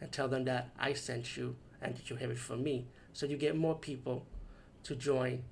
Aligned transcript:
and 0.00 0.10
tell 0.12 0.28
them 0.28 0.44
that 0.44 0.70
I 0.78 0.92
sent 0.92 1.36
you 1.36 1.56
and 1.80 1.96
that 1.96 2.10
you 2.10 2.16
have 2.16 2.30
it 2.30 2.38
from 2.38 2.62
me. 2.62 2.86
So 3.12 3.26
you 3.26 3.36
get 3.36 3.56
more 3.56 3.74
people 3.74 4.26
to 4.84 4.94
join 4.94 5.44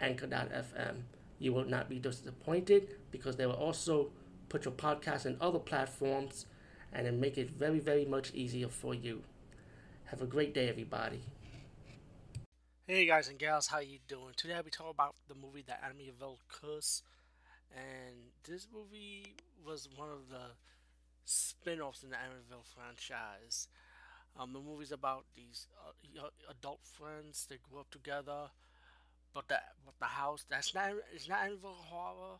Anchor.fm. 0.00 1.02
You 1.38 1.52
will 1.52 1.64
not 1.64 1.88
be 1.88 1.98
disappointed 1.98 2.88
because 3.10 3.36
they 3.36 3.46
will 3.46 3.54
also 3.54 4.10
put 4.48 4.64
your 4.64 4.74
podcast 4.74 5.26
in 5.26 5.36
other 5.40 5.58
platforms 5.58 6.46
and 6.92 7.06
then 7.06 7.20
make 7.20 7.38
it 7.38 7.50
very, 7.50 7.78
very 7.78 8.04
much 8.04 8.32
easier 8.34 8.68
for 8.68 8.94
you. 8.94 9.22
Have 10.06 10.20
a 10.20 10.26
great 10.26 10.52
day, 10.52 10.68
everybody. 10.68 11.22
Hey 12.86 13.06
guys 13.06 13.28
and 13.28 13.38
gals, 13.38 13.68
how 13.68 13.78
you 13.78 13.98
doing? 14.08 14.34
Today 14.36 14.54
I'll 14.54 14.62
be 14.62 14.70
talking 14.70 14.90
about 14.90 15.14
the 15.28 15.34
movie 15.34 15.64
The 15.66 15.72
Amityville 15.72 16.38
Curse, 16.48 17.02
and 17.74 18.16
this 18.44 18.66
movie 18.74 19.36
was 19.64 19.88
one 19.96 20.10
of 20.10 20.28
the 20.28 20.50
spin-offs 21.62 22.02
in 22.02 22.10
the 22.10 22.16
Amityville 22.16 22.66
franchise. 22.74 23.68
Um, 24.38 24.52
the 24.52 24.58
movie's 24.58 24.90
about 24.90 25.24
these 25.36 25.66
uh, 25.86 26.28
adult 26.50 26.80
friends. 26.82 27.46
They 27.48 27.58
grew 27.62 27.80
up 27.80 27.90
together, 27.90 28.50
but 29.32 29.46
the 29.48 29.58
but 29.84 29.94
the 30.00 30.06
house 30.06 30.44
that's 30.48 30.74
not 30.74 30.90
it's 31.14 31.28
not 31.28 31.40
Amityville 31.40 31.86
horror. 31.86 32.38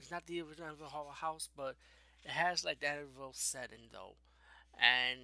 It's 0.00 0.10
not 0.10 0.26
the 0.26 0.40
original 0.40 0.70
Amityville 0.70 0.90
horror 0.90 1.12
house, 1.12 1.48
but 1.56 1.76
it 2.24 2.30
has 2.30 2.64
like 2.64 2.80
the 2.80 2.86
Amityville 2.86 3.34
setting 3.36 3.92
though. 3.92 4.16
And 4.74 5.20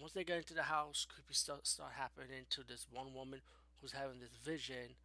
once 0.00 0.12
they 0.12 0.24
get 0.24 0.38
into 0.38 0.54
the 0.54 0.62
house, 0.62 1.06
creepy 1.08 1.34
stuff 1.34 1.60
start 1.64 1.92
happening 1.96 2.46
to 2.50 2.62
this 2.66 2.86
one 2.90 3.12
woman 3.12 3.40
who's 3.80 3.92
having 3.92 4.20
this 4.20 4.38
vision, 4.42 4.96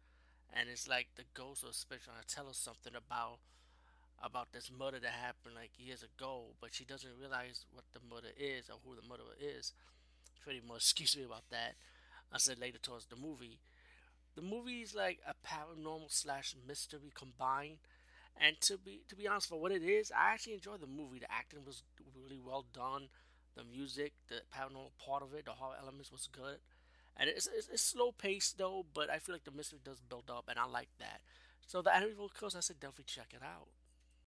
and 0.54 0.68
it's 0.70 0.88
like 0.88 1.08
the 1.16 1.24
ghost 1.34 1.64
or 1.64 1.72
spirit 1.72 2.04
trying 2.04 2.22
to 2.24 2.34
tell 2.34 2.48
us 2.48 2.56
something 2.56 2.94
about 2.96 3.38
about 4.22 4.52
this 4.52 4.70
murder 4.70 4.98
that 5.00 5.12
happened 5.12 5.54
like 5.54 5.70
years 5.78 6.02
ago, 6.02 6.52
but 6.60 6.74
she 6.74 6.84
doesn't 6.84 7.18
realize 7.18 7.64
what 7.72 7.84
the 7.92 8.00
murder 8.08 8.28
is 8.36 8.68
or 8.68 8.76
who 8.84 8.94
the 8.94 9.06
murderer 9.06 9.36
is. 9.40 9.72
Pretty 10.42 10.60
much, 10.66 10.76
excuse 10.92 11.16
me 11.16 11.24
about 11.24 11.48
that. 11.50 11.74
I 12.32 12.38
said 12.38 12.58
later 12.58 12.78
towards 12.78 13.06
the 13.06 13.16
movie. 13.16 13.58
The 14.36 14.42
movie 14.42 14.82
is 14.82 14.94
like 14.94 15.18
a 15.26 15.34
paranormal 15.46 16.10
slash 16.12 16.54
mystery 16.66 17.12
combined, 17.14 17.78
and 18.36 18.60
to 18.62 18.78
be 18.78 19.02
to 19.08 19.16
be 19.16 19.26
honest, 19.26 19.48
for 19.48 19.60
what 19.60 19.72
it 19.72 19.82
is, 19.82 20.12
I 20.12 20.32
actually 20.32 20.54
enjoyed 20.54 20.80
the 20.80 20.86
movie. 20.86 21.18
The 21.18 21.32
acting 21.32 21.64
was 21.66 21.82
really 22.14 22.40
well 22.40 22.64
done. 22.72 23.08
The 23.56 23.64
music, 23.64 24.12
the 24.28 24.42
paranormal 24.54 24.92
part 25.04 25.22
of 25.24 25.34
it, 25.34 25.46
the 25.46 25.52
horror 25.52 25.74
elements 25.80 26.12
was 26.12 26.28
good. 26.30 26.58
And 27.16 27.28
it's, 27.28 27.48
it's, 27.54 27.68
it's 27.68 27.82
slow 27.82 28.12
paced 28.12 28.56
though, 28.56 28.86
but 28.94 29.10
I 29.10 29.18
feel 29.18 29.34
like 29.34 29.44
the 29.44 29.50
mystery 29.50 29.80
does 29.84 30.00
build 30.00 30.30
up, 30.30 30.44
and 30.48 30.58
I 30.58 30.66
like 30.66 30.88
that. 31.00 31.20
So 31.66 31.82
the 31.82 31.90
Amityville 31.90 32.32
Curse, 32.32 32.54
I 32.54 32.60
said 32.60 32.80
definitely 32.80 33.04
check 33.06 33.34
it 33.34 33.42
out. 33.42 33.68